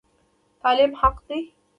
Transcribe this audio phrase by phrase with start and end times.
[0.61, 1.41] تعلیم حق دی